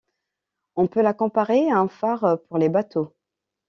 On 0.77 0.87
peut 0.87 1.03
la 1.03 1.13
comparer 1.13 1.69
à 1.69 1.77
un 1.77 1.87
phare 1.87 2.39
pour 2.47 2.57
les 2.57 2.69
bateaux. 2.69 3.13